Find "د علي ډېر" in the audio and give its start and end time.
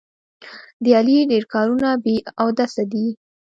0.83-1.43